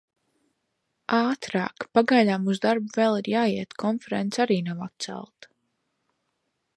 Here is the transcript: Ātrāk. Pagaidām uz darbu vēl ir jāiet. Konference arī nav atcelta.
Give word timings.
Ātrāk. 1.17 1.85
Pagaidām 1.97 2.49
uz 2.53 2.61
darbu 2.65 2.97
vēl 3.01 3.19
ir 3.19 3.29
jāiet. 3.33 3.77
Konference 3.85 4.43
arī 4.47 4.57
nav 4.71 4.83
atcelta. 4.89 5.53